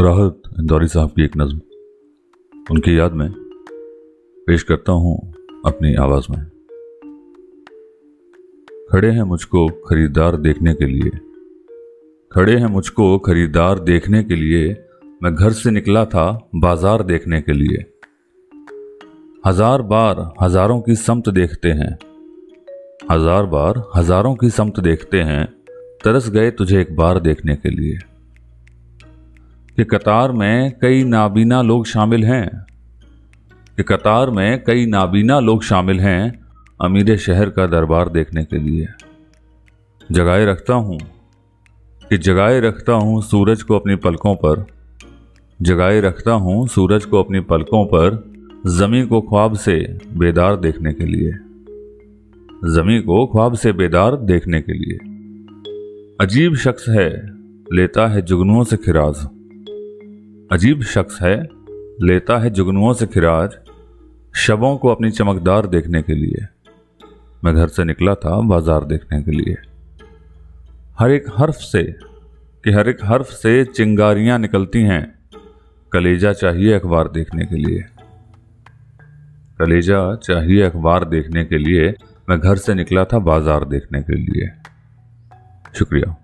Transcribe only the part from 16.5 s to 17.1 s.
बाज़ार